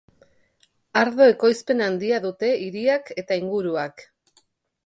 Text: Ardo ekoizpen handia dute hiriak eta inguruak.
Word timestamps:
Ardo 1.01 1.27
ekoizpen 1.33 1.85
handia 1.87 2.21
dute 2.25 2.51
hiriak 2.65 3.15
eta 3.25 3.39
inguruak. 3.43 4.07